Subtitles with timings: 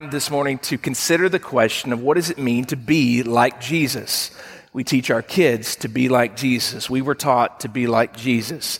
[0.00, 4.30] this morning to consider the question of what does it mean to be like Jesus?
[4.72, 6.88] We teach our kids to be like Jesus.
[6.88, 8.78] We were taught to be like Jesus.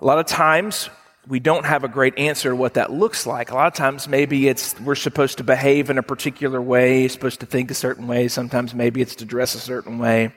[0.00, 0.90] A lot of times
[1.28, 3.52] we don't have a great answer what that looks like.
[3.52, 7.38] A lot of times maybe it's we're supposed to behave in a particular way, supposed
[7.40, 10.32] to think a certain way, sometimes maybe it's to dress a certain way.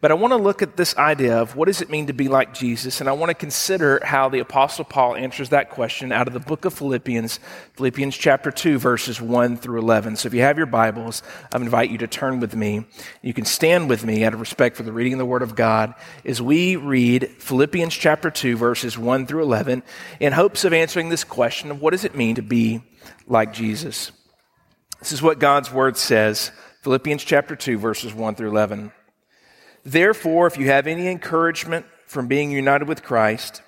[0.00, 2.28] But I want to look at this idea of what does it mean to be
[2.28, 6.28] like Jesus, and I want to consider how the Apostle Paul answers that question out
[6.28, 7.40] of the book of Philippians,
[7.74, 10.14] Philippians chapter 2, verses 1 through 11.
[10.14, 12.86] So if you have your Bibles, I invite you to turn with me.
[13.22, 15.56] You can stand with me out of respect for the reading of the Word of
[15.56, 15.94] God
[16.24, 19.82] as we read Philippians chapter 2, verses 1 through 11,
[20.20, 22.84] in hopes of answering this question of what does it mean to be
[23.26, 24.12] like Jesus.
[25.00, 28.92] This is what God's Word says, Philippians chapter 2, verses 1 through 11.
[29.88, 33.62] Therefore, if you have any encouragement from being united with Christ,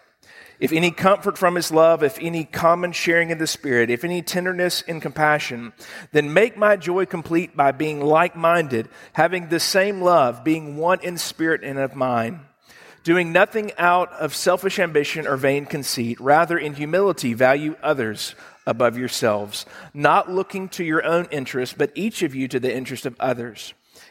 [0.59, 4.21] if any comfort from his love, if any common sharing in the Spirit, if any
[4.21, 5.73] tenderness and compassion,
[6.13, 11.01] then make my joy complete by being like minded, having the same love, being one
[11.01, 12.41] in spirit and of mind,
[13.03, 18.35] doing nothing out of selfish ambition or vain conceit, rather in humility value others
[18.67, 23.07] above yourselves, not looking to your own interest, but each of you to the interest
[23.07, 23.73] of others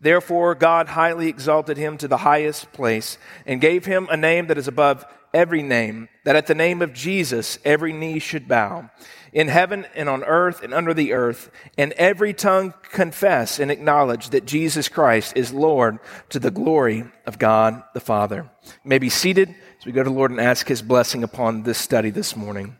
[0.00, 4.58] Therefore, God highly exalted him to the highest place and gave him a name that
[4.58, 8.90] is above every name, that at the name of Jesus every knee should bow,
[9.32, 14.30] in heaven and on earth and under the earth, and every tongue confess and acknowledge
[14.30, 15.98] that Jesus Christ is Lord
[16.30, 18.50] to the glory of God the Father.
[18.64, 21.62] You may be seated as we go to the Lord and ask his blessing upon
[21.62, 22.79] this study this morning.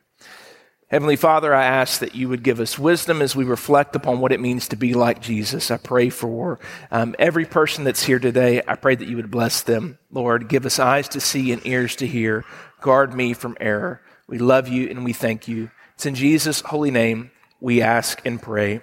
[0.90, 4.32] Heavenly Father, I ask that you would give us wisdom as we reflect upon what
[4.32, 5.70] it means to be like Jesus.
[5.70, 6.58] I pray for
[6.90, 8.60] um, every person that's here today.
[8.66, 10.00] I pray that you would bless them.
[10.10, 12.44] Lord, give us eyes to see and ears to hear.
[12.80, 14.02] Guard me from error.
[14.26, 15.70] We love you and we thank you.
[15.94, 17.30] It's in Jesus' holy name
[17.60, 18.80] we ask and pray.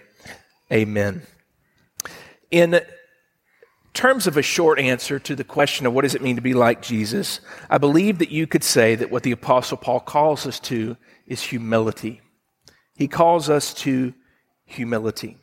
[0.71, 1.23] Amen.
[2.51, 2.79] In
[3.93, 6.53] terms of a short answer to the question of what does it mean to be
[6.53, 10.61] like Jesus, I believe that you could say that what the Apostle Paul calls us
[10.61, 10.95] to
[11.27, 12.21] is humility.
[12.95, 14.13] He calls us to
[14.65, 15.37] humility.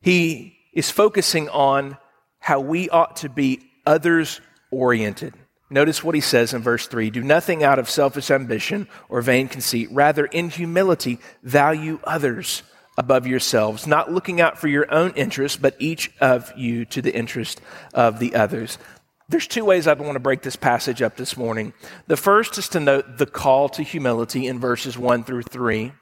[0.00, 1.96] He is focusing on
[2.38, 4.40] how we ought to be others
[4.70, 5.34] oriented.
[5.70, 9.48] Notice what he says in verse 3 Do nothing out of selfish ambition or vain
[9.48, 9.88] conceit.
[9.90, 12.62] Rather, in humility, value others
[12.96, 17.14] above yourselves, not looking out for your own interest, but each of you to the
[17.14, 17.60] interest
[17.94, 18.78] of the others.
[19.30, 21.74] There's two ways I want to break this passage up this morning.
[22.06, 25.92] The first is to note the call to humility in verses 1 through 3.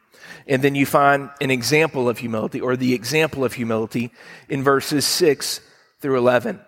[0.47, 4.13] And then you find an example of humility or the example of humility
[4.49, 5.61] in verses 6
[6.01, 6.61] through 11.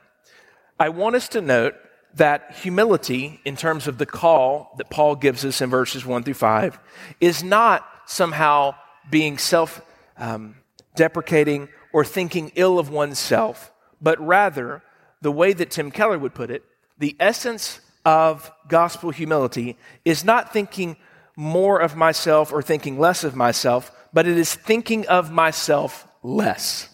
[0.81, 1.77] I want us to note
[2.15, 6.35] that humility, in terms of the call that Paul gives us in verses 1 through
[6.35, 6.81] 5,
[7.21, 8.75] is not somehow
[9.09, 9.81] being self
[10.17, 10.57] um,
[10.97, 13.71] deprecating or thinking ill of oneself,
[14.01, 14.83] but rather
[15.21, 16.65] the way that Tim Keller would put it,
[16.99, 20.97] the essence of gospel humility is not thinking
[21.37, 26.89] more of myself or thinking less of myself, but it is thinking of myself less.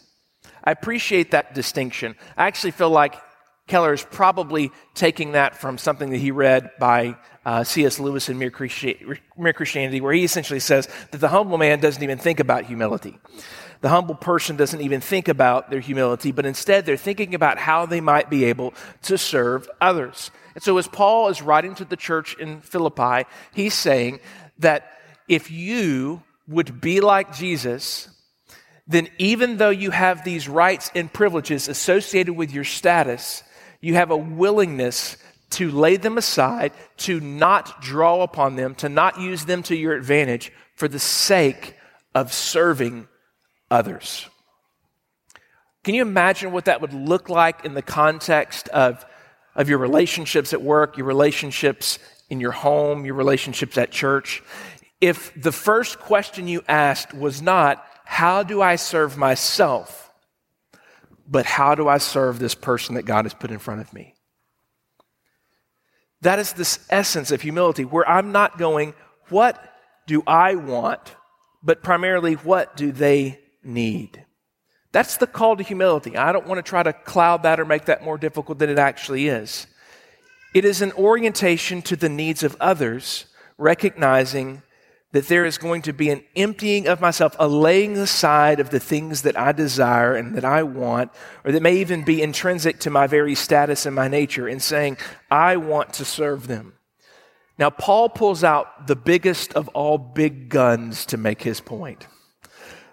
[0.62, 2.14] I appreciate that distinction.
[2.36, 3.14] I actually feel like
[3.66, 7.98] Keller is probably taking that from something that he read by uh, C.S.
[7.98, 8.52] Lewis in Mere,
[9.38, 13.18] Mere Christianity, where he essentially says that the humble man doesn't even think about humility.
[13.84, 17.84] The humble person doesn't even think about their humility, but instead they're thinking about how
[17.84, 18.72] they might be able
[19.02, 20.30] to serve others.
[20.54, 24.20] And so, as Paul is writing to the church in Philippi, he's saying
[24.60, 24.90] that
[25.28, 28.08] if you would be like Jesus,
[28.88, 33.42] then even though you have these rights and privileges associated with your status,
[33.82, 35.18] you have a willingness
[35.50, 39.92] to lay them aside, to not draw upon them, to not use them to your
[39.92, 41.76] advantage for the sake
[42.14, 43.08] of serving
[43.70, 44.26] others.
[45.82, 49.04] Can you imagine what that would look like in the context of,
[49.54, 51.98] of your relationships at work, your relationships
[52.30, 54.42] in your home, your relationships at church?
[55.00, 60.00] If the first question you asked was not, How do I serve myself?
[61.26, 64.14] but how do I serve this person that God has put in front of me?
[66.20, 68.94] That is this essence of humility, where I'm not going,
[69.28, 69.62] What
[70.06, 71.16] do I want?
[71.62, 74.24] but primarily, What do they need.
[74.92, 76.16] That's the call to humility.
[76.16, 78.78] I don't want to try to cloud that or make that more difficult than it
[78.78, 79.66] actually is.
[80.54, 83.26] It is an orientation to the needs of others,
[83.58, 84.62] recognizing
[85.10, 88.80] that there is going to be an emptying of myself, a laying aside of the
[88.80, 91.12] things that I desire and that I want,
[91.44, 94.96] or that may even be intrinsic to my very status and my nature, and saying,
[95.30, 96.74] I want to serve them.
[97.58, 102.08] Now, Paul pulls out the biggest of all big guns to make his point.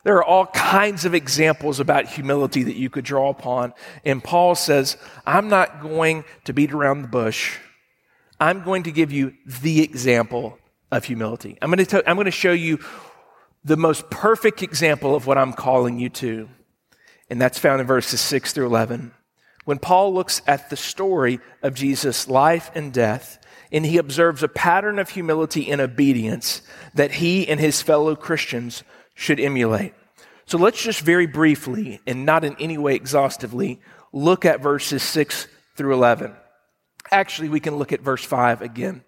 [0.04, 3.74] There are all kinds of examples about humility that you could draw upon.
[4.04, 7.60] And Paul says, I'm not going to beat around the bush.
[8.40, 10.58] I'm going to give you the example
[10.92, 11.58] of humility.
[11.62, 12.80] I'm going, to I'm going to show you
[13.64, 16.50] the most perfect example of what I'm calling you to,
[17.30, 19.14] and that's found in verses 6 through 11.
[19.66, 23.38] When Paul looks at the story of Jesus' life and death,
[23.72, 26.62] and he observes a pattern of humility and obedience
[26.94, 28.84] that he and his fellow Christians
[29.14, 29.94] should emulate.
[30.46, 33.80] So let's just very briefly, and not in any way exhaustively,
[34.12, 36.34] look at verses 6 through 11.
[37.12, 39.04] Actually, we can look at verse 5 again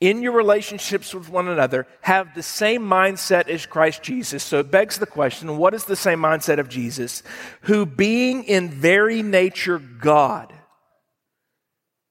[0.00, 4.42] in your relationships with one another, have the same mindset as Christ Jesus.
[4.42, 7.22] So it begs the question what is the same mindset of Jesus,
[7.62, 10.52] who being in very nature God?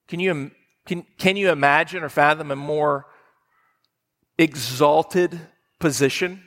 [0.07, 0.51] Can you,
[0.85, 3.05] can, can you imagine or fathom a more
[4.37, 5.39] exalted
[5.79, 6.43] position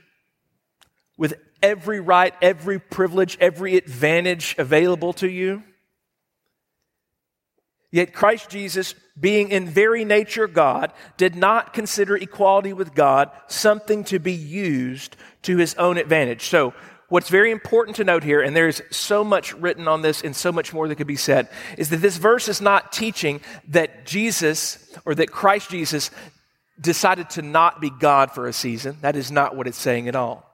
[1.17, 5.62] with every right, every privilege, every advantage available to you?
[7.91, 14.05] Yet Christ Jesus, being in very nature God, did not consider equality with God something
[14.05, 16.49] to be used to his own advantage.
[16.49, 16.75] So,
[17.08, 20.53] what's very important to note here, and there's so much written on this and so
[20.53, 21.49] much more that could be said,
[21.79, 26.11] is that this verse is not teaching that Jesus or that Christ Jesus
[26.81, 28.99] decided to not be God for a season.
[29.00, 30.44] That is not what it's saying at all.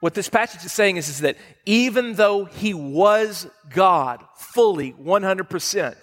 [0.00, 1.36] What this passage is saying is, is that
[1.66, 5.96] even though he was God fully, 100%,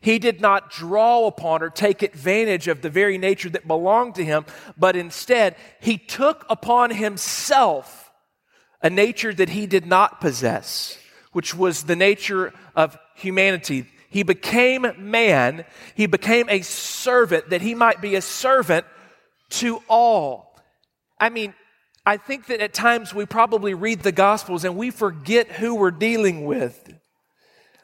[0.00, 4.24] he did not draw upon or take advantage of the very nature that belonged to
[4.24, 4.44] him,
[4.76, 8.01] but instead, he took upon himself
[8.82, 10.98] a nature that he did not possess,
[11.32, 13.86] which was the nature of humanity.
[14.10, 15.64] He became man,
[15.94, 18.86] he became a servant that he might be a servant
[19.50, 20.58] to all.
[21.18, 21.54] I mean,
[22.04, 25.92] I think that at times we probably read the Gospels and we forget who we're
[25.92, 26.92] dealing with.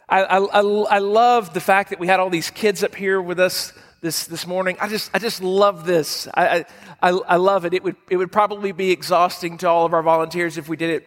[0.08, 3.38] I, I, I love the fact that we had all these kids up here with
[3.38, 4.76] us this, this morning.
[4.80, 6.28] I just, I just love this.
[6.34, 6.64] I,
[7.02, 7.74] I, I love it.
[7.74, 10.90] It would, it would probably be exhausting to all of our volunteers if we did
[10.90, 11.06] it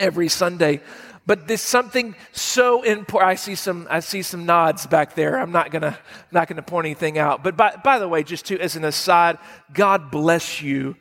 [0.00, 0.80] every Sunday.
[1.26, 3.28] But there's something so important.
[3.28, 5.38] I see some, I see some nods back there.
[5.38, 5.98] I'm not gonna,
[6.30, 7.42] not gonna point anything out.
[7.42, 9.38] But by, by the way, just to, as an aside,
[9.72, 10.96] God bless you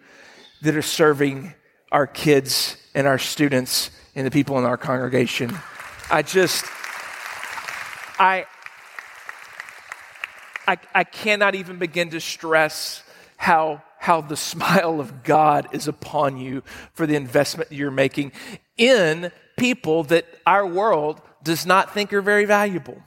[0.63, 1.53] that are serving
[1.91, 5.55] our kids and our students and the people in our congregation.
[6.09, 6.65] I just,
[8.17, 8.47] I,
[10.67, 13.03] I, I cannot even begin to stress
[13.37, 16.63] how, how the smile of God is upon you
[16.93, 18.31] for the investment you're making
[18.77, 23.01] in people that our world does not think are very valuable.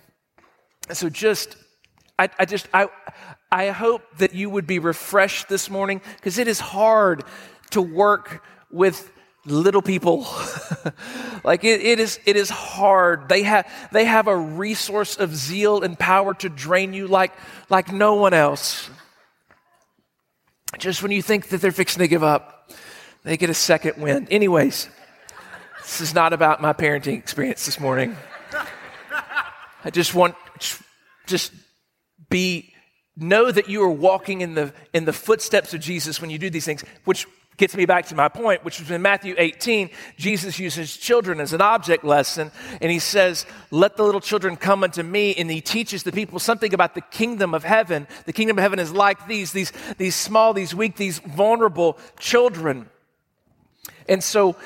[0.92, 1.56] So just,
[2.18, 2.88] I, I just, I,
[3.50, 7.24] I hope that you would be refreshed this morning because it is hard
[7.70, 9.10] to work with
[9.50, 10.26] little people.
[11.44, 13.28] Like it, it is it is hard.
[13.28, 17.32] They have they have a resource of zeal and power to drain you like
[17.70, 18.90] like no one else.
[20.78, 22.70] Just when you think that they're fixing to give up
[23.24, 24.28] they get a second wind.
[24.30, 24.88] Anyways
[25.78, 28.14] this is not about my parenting experience this morning.
[29.84, 30.34] I just want
[31.26, 31.52] just
[32.28, 32.74] be
[33.16, 36.50] know that you are walking in the in the footsteps of jesus when you do
[36.50, 37.26] these things which
[37.58, 41.52] gets me back to my point, which was in Matthew 18, Jesus uses children as
[41.52, 42.50] an object lesson,
[42.80, 46.38] and he says, Let the little children come unto me, and he teaches the people
[46.38, 48.06] something about the kingdom of heaven.
[48.24, 52.88] The kingdom of heaven is like these, these, these small, these weak, these vulnerable children.
[54.08, 54.56] And so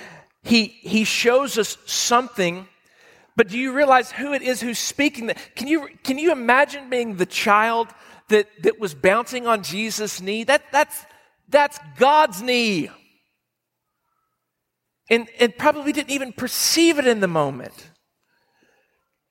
[0.45, 2.69] he, he shows us something,
[3.37, 5.27] but do you realize who it is who's speaking?
[5.27, 5.39] That?
[5.57, 7.89] Can, you, can you imagine being the child
[8.29, 10.45] that, that was bouncing on Jesus' knee?
[10.45, 11.07] That, that's,
[11.53, 12.91] that's God's knee.
[15.11, 17.91] And, and probably didn't even perceive it in the moment.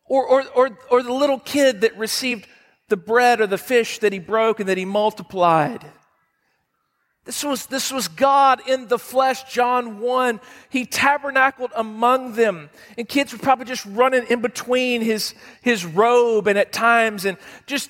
[0.05, 2.47] Or, or, or, or the little kid that received
[2.89, 5.85] the bread or the fish that he broke and that he multiplied.
[7.23, 10.39] This was, this was God in the flesh, John 1.
[10.69, 12.69] He tabernacled among them.
[12.97, 17.37] And kids were probably just running in between his, his robe and at times and
[17.67, 17.89] just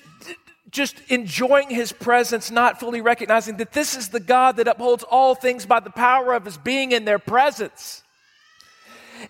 [0.72, 5.36] just enjoying his presence, not fully recognizing that this is the God that upholds all
[5.36, 8.04] things by the power of his being in their presence.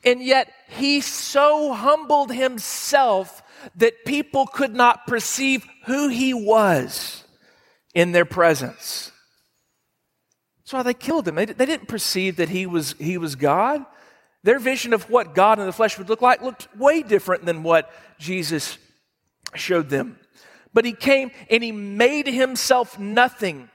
[0.04, 3.44] And yet he so humbled himself
[3.76, 7.24] that people could not perceive who he was
[7.94, 9.12] in their presence.
[10.60, 11.36] That's why they killed him.
[11.36, 13.86] They, didn't perceive that he was, he was God.
[14.44, 17.64] Their vision of what God in the flesh would look like looked way different than
[17.64, 18.78] what Jesus
[19.54, 20.18] showed them.
[20.74, 23.70] But he came and he made himself nothing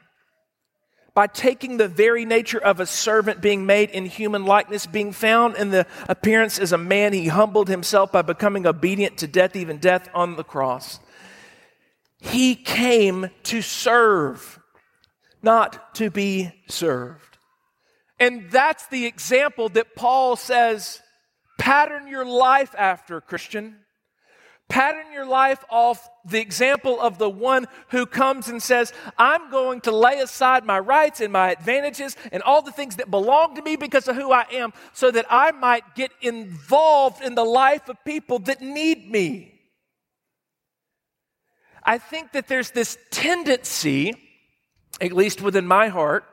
[1.14, 5.56] by taking the very nature of a servant, being made in human likeness, being found
[5.56, 7.14] in the appearance as a man.
[7.14, 11.00] He humbled himself by becoming obedient to death, even death on the cross.
[12.18, 14.58] He came to serve,
[15.42, 17.38] not to be served.
[18.20, 21.00] And that's the example that Paul says
[21.58, 23.76] pattern your life after, Christian.
[24.68, 29.80] Pattern your life off the example of the one who comes and says, I'm going
[29.82, 33.62] to lay aside my rights and my advantages and all the things that belong to
[33.62, 37.88] me because of who I am so that I might get involved in the life
[37.88, 39.52] of people that need me.
[41.84, 44.14] I think that there's this tendency,
[45.00, 46.24] at least within my heart,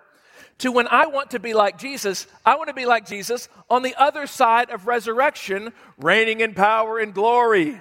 [0.60, 3.84] to when I want to be like Jesus, I want to be like Jesus on
[3.84, 7.80] the other side of resurrection, reigning in power and glory.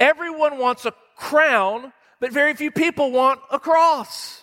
[0.00, 4.42] Everyone wants a crown, but very few people want a cross.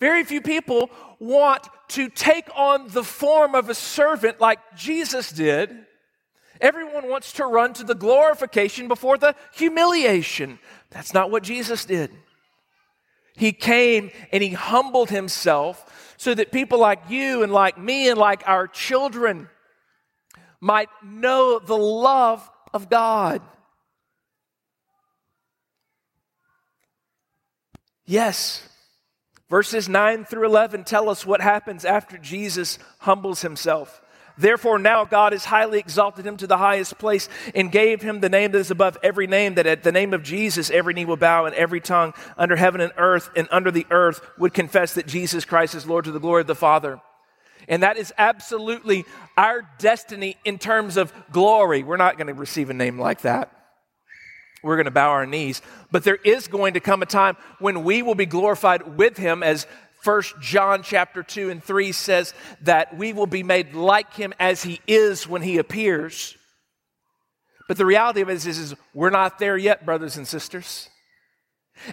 [0.00, 5.76] Very few people want to take on the form of a servant like Jesus did.
[6.60, 10.58] Everyone wants to run to the glorification before the humiliation.
[10.90, 12.10] That's not what Jesus did.
[13.36, 18.18] He came and he humbled himself so that people like you and like me and
[18.18, 19.48] like our children
[20.60, 23.40] might know the love of God.
[28.08, 28.66] Yes.
[29.50, 34.00] Verses 9 through 11 tell us what happens after Jesus humbles himself.
[34.38, 38.30] Therefore, now God has highly exalted him to the highest place and gave him the
[38.30, 41.16] name that is above every name, that at the name of Jesus every knee will
[41.16, 45.06] bow and every tongue under heaven and earth and under the earth would confess that
[45.06, 47.02] Jesus Christ is Lord to the glory of the Father.
[47.68, 49.04] And that is absolutely
[49.36, 51.82] our destiny in terms of glory.
[51.82, 53.57] We're not going to receive a name like that
[54.62, 55.62] we're going to bow our knees.
[55.90, 59.42] But there is going to come a time when we will be glorified with him
[59.42, 59.66] as
[60.02, 64.62] First John chapter 2 and 3 says that we will be made like him as
[64.62, 66.36] he is when he appears.
[67.66, 70.88] But the reality of it is, is, we're not there yet, brothers and sisters.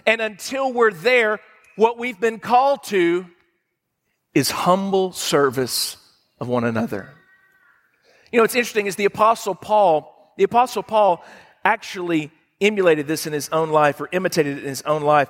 [0.06, 1.40] And until we're there,
[1.76, 3.26] what we've been called to
[4.34, 5.96] is humble service
[6.40, 7.10] of one another.
[8.32, 11.24] You know, what's interesting is the Apostle Paul, the Apostle Paul
[11.64, 15.28] actually emulated this in his own life or imitated it in his own life.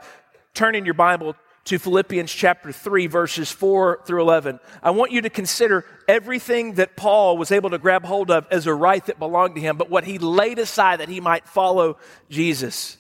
[0.54, 1.35] Turn in your Bible
[1.66, 4.61] to Philippians chapter 3, verses 4 through 11.
[4.83, 8.66] I want you to consider everything that Paul was able to grab hold of as
[8.66, 11.99] a right that belonged to him, but what he laid aside that he might follow
[12.30, 12.99] Jesus.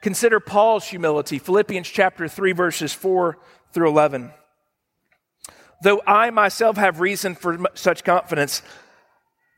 [0.00, 1.38] Consider Paul's humility.
[1.38, 3.38] Philippians chapter 3, verses 4
[3.72, 4.30] through 11.
[5.82, 8.62] Though I myself have reason for such confidence,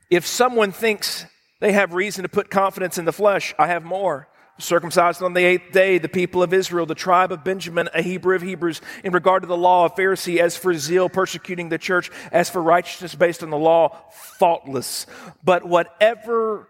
[0.09, 1.25] if someone thinks
[1.63, 3.55] they have reason to put confidence in the flesh.
[3.57, 4.27] I have more.
[4.59, 8.35] Circumcised on the eighth day, the people of Israel, the tribe of Benjamin, a Hebrew
[8.35, 12.11] of Hebrews, in regard to the law, a Pharisee, as for zeal, persecuting the church,
[12.33, 15.05] as for righteousness based on the law, faultless.
[15.41, 16.67] But whatever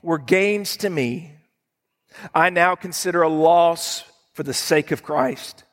[0.00, 1.34] were gains to me,
[2.34, 4.02] I now consider a loss
[4.32, 5.64] for the sake of Christ.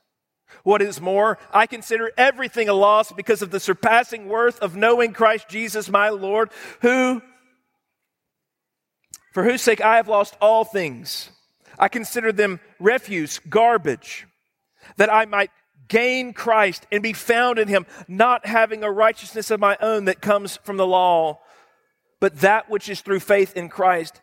[0.63, 5.13] What is more, I consider everything a loss because of the surpassing worth of knowing
[5.13, 6.49] Christ Jesus my Lord,
[6.81, 7.21] who
[9.33, 11.29] for whose sake I have lost all things.
[11.77, 14.27] I consider them refuse, garbage,
[14.97, 15.49] that I might
[15.87, 20.21] gain Christ and be found in him, not having a righteousness of my own that
[20.21, 21.39] comes from the law,
[22.19, 24.21] but that which is through faith in Christ,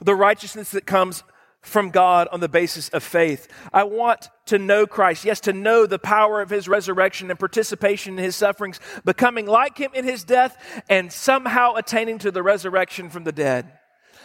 [0.00, 1.22] the righteousness that comes
[1.60, 3.48] from God on the basis of faith.
[3.72, 8.18] I want to know Christ, yes, to know the power of his resurrection and participation
[8.18, 13.10] in his sufferings, becoming like him in his death, and somehow attaining to the resurrection
[13.10, 13.72] from the dead.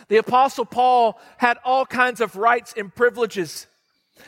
[0.08, 3.68] The Apostle Paul had all kinds of rights and privileges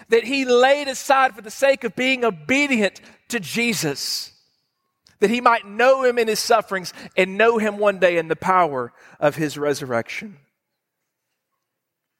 [0.09, 4.31] that he laid aside for the sake of being obedient to Jesus,
[5.19, 8.35] that he might know him in his sufferings and know him one day in the
[8.35, 10.37] power of his resurrection.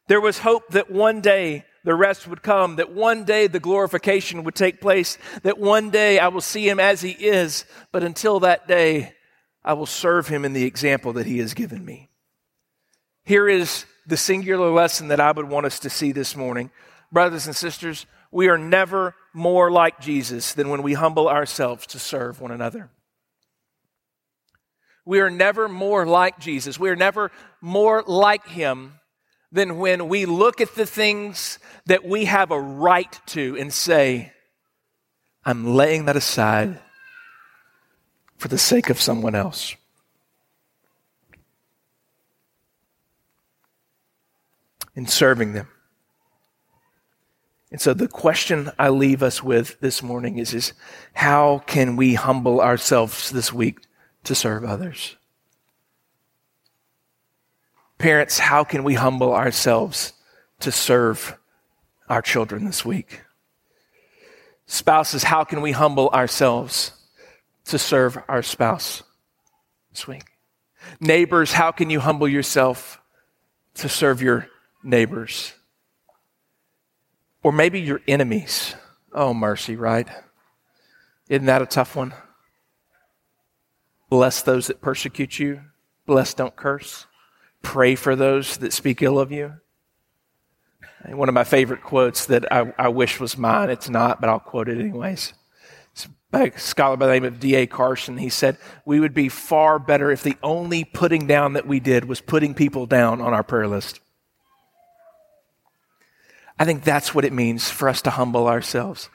[0.08, 4.44] There was hope that one day the rest would come, that one day the glorification
[4.44, 8.40] would take place, that one day I will see him as he is, but until
[8.42, 9.14] that day,
[9.64, 12.10] I will serve him in the example that he has given me.
[13.26, 16.70] Here is the singular lesson that I would want us to see this morning.
[17.12, 22.00] Brothers and sisters, we are never more like Jesus than when we humble ourselves to
[22.00, 22.92] serve one another.
[25.06, 26.80] We are never more like Jesus.
[26.80, 29.00] We are never more like him
[29.52, 34.34] than when we look at the things that we have a right to and say,
[35.44, 36.80] I'm laying that aside
[38.38, 39.76] for the sake of someone else.
[44.96, 45.68] In serving them.
[47.72, 50.74] And so the question I leave us with this morning is, is
[51.14, 53.80] how can we humble ourselves this week
[54.26, 55.16] to serve others.
[57.98, 60.14] Parents, how can we humble ourselves
[60.60, 61.38] to serve
[62.10, 63.22] our children this week?
[64.68, 66.92] Spouses, how can we humble ourselves
[67.66, 69.04] to serve our spouse
[69.92, 70.26] this week?
[71.00, 73.00] Neighbors, how can you humble yourself
[73.76, 74.48] to serve your
[74.86, 75.54] neighbors?
[77.44, 78.76] Or maybe your enemies.
[79.14, 80.08] Oh, mercy, right?
[81.30, 82.14] Isn't that a tough one?
[84.10, 85.62] Bless those that persecute you.
[86.06, 87.08] Bless, don't curse.
[87.62, 89.56] Pray for those that speak ill of you.
[91.04, 94.30] And one of my favorite quotes that I, I wish was mine, it's not, but
[94.30, 95.34] I'll quote it anyways.
[95.92, 97.68] It's by a scholar by the name of D.A.
[97.68, 98.18] Carson.
[98.18, 102.06] He said, We would be far better if the only putting down that we did
[102.06, 104.00] was putting people down on our prayer list.
[106.58, 109.10] I think that's what it means for us to humble ourselves.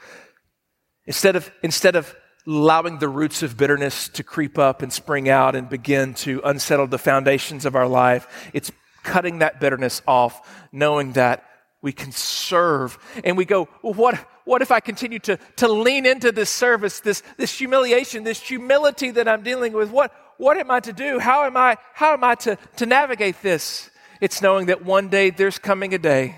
[1.06, 2.14] Instead of, instead of
[2.47, 6.87] allowing the roots of bitterness to creep up and spring out and begin to unsettle
[6.87, 8.50] the foundations of our life.
[8.52, 11.44] It's cutting that bitterness off, knowing that
[11.82, 12.99] we can serve.
[13.25, 17.00] And we go, well, what, what if I continue to, to lean into this service,
[17.00, 19.90] this, this humiliation, this humility that I'm dealing with?
[19.90, 21.18] What, what am I to do?
[21.18, 23.90] How am I, how am I to, to navigate this?
[24.20, 26.37] It's knowing that one day there's coming a day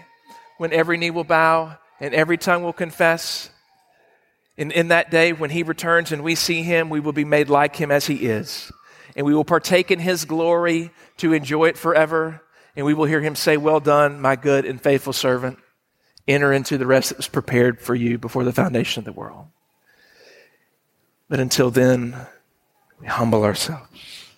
[0.63, 3.51] when every knee will bow and every tongue will confess
[4.57, 7.51] in, in that day, when he returns and we see him, we will be made
[7.51, 8.71] like him as he is.
[9.17, 12.43] And we will partake in his glory to enjoy it forever.
[12.77, 15.59] And we will hear him say, Well done, my good and faithful servant.
[16.29, 19.47] Enter into the rest that was prepared for you before the foundation of the world.
[21.29, 22.15] But until then,
[23.01, 24.29] we humble ourselves.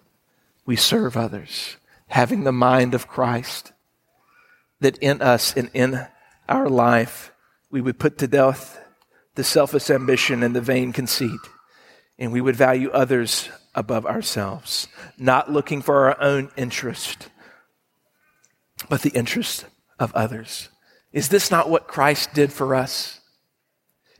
[0.64, 3.72] We serve others, having the mind of Christ,
[4.80, 6.06] that in us and in
[6.48, 7.32] our life
[7.70, 8.80] we would put to death
[9.34, 11.40] the selfish ambition and the vain conceit,
[12.18, 14.86] and we would value others above ourselves,
[15.18, 17.28] not looking for our own interest,
[18.88, 19.66] but the interest
[19.98, 20.68] of others.
[21.12, 23.20] Is this not what Christ did for us?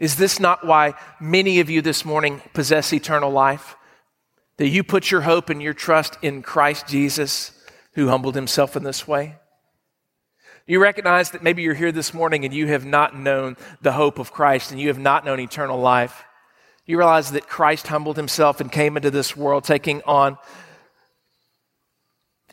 [0.01, 3.77] Is this not why many of you this morning possess eternal life?
[4.57, 7.53] That you put your hope and your trust in Christ Jesus,
[7.95, 9.37] who humbled himself in this way?
[10.67, 14.19] You recognize that maybe you're here this morning and you have not known the hope
[14.19, 16.25] of Christ and you have not known eternal life.
[16.87, 20.39] You realize that Christ humbled himself and came into this world taking on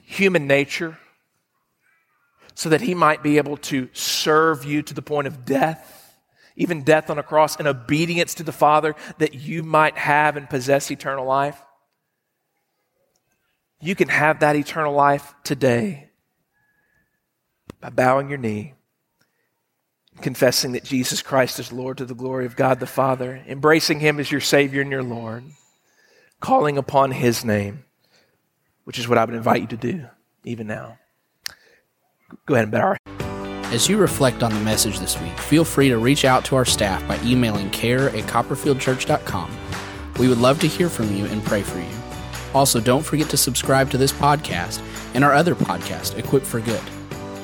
[0.04, 0.97] human nature
[2.54, 6.17] so that he might be able to serve you to the point of death,
[6.58, 10.50] even death on a cross, and obedience to the Father that you might have and
[10.50, 11.62] possess eternal life.
[13.80, 16.11] You can have that eternal life today
[17.82, 18.74] by bowing your knee,
[20.22, 24.20] confessing that Jesus Christ is Lord to the glory of God the Father, embracing Him
[24.20, 25.44] as your Savior and your Lord,
[26.39, 27.84] calling upon His name,
[28.86, 30.06] which is what I would invite you to do
[30.44, 30.98] even now.
[32.46, 32.96] Go ahead and bow.
[33.74, 36.65] As you reflect on the message this week, feel free to reach out to our
[36.65, 39.58] staff by emailing care at copperfieldchurch.com.
[40.20, 41.86] We would love to hear from you and pray for you.
[42.54, 44.82] Also, don't forget to subscribe to this podcast
[45.13, 46.82] and our other podcast, Equip for Good.